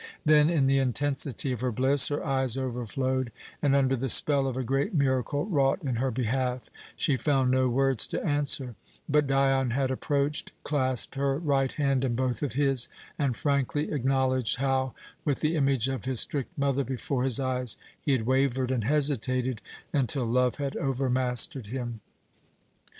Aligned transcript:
Then, 0.25 0.49
in 0.49 0.65
the 0.65 0.79
intensity 0.79 1.51
of 1.51 1.61
her 1.61 1.71
bliss, 1.71 2.07
her 2.07 2.25
eyes 2.25 2.57
overflowed 2.57 3.31
and, 3.61 3.75
under 3.75 3.95
the 3.95 4.09
spell 4.09 4.47
of 4.47 4.57
a 4.57 4.63
great 4.63 4.95
miracle 4.95 5.45
wrought 5.45 5.83
in 5.83 5.97
her 5.97 6.09
behalf, 6.09 6.69
she 6.95 7.15
found 7.15 7.51
no 7.51 7.69
words 7.69 8.07
to 8.07 8.25
answer; 8.25 8.73
but 9.07 9.27
Dion 9.27 9.69
had 9.69 9.91
approached, 9.91 10.53
clasped 10.63 11.13
her 11.13 11.37
right 11.37 11.71
hand 11.73 12.03
in 12.03 12.15
both 12.15 12.41
of 12.41 12.53
his, 12.53 12.87
and 13.19 13.37
frankly 13.37 13.91
acknowledged 13.91 14.55
how, 14.57 14.95
with 15.23 15.41
the 15.41 15.55
image 15.55 15.87
of 15.87 16.05
his 16.05 16.19
strict 16.19 16.57
mother 16.57 16.83
before 16.83 17.23
his 17.23 17.39
eyes, 17.39 17.77
he 18.01 18.13
had 18.13 18.25
wavered 18.25 18.71
and 18.71 18.85
hesitated 18.85 19.61
until 19.93 20.25
love 20.25 20.55
had 20.55 20.75
overmastered 20.77 21.67
him. 21.67 21.99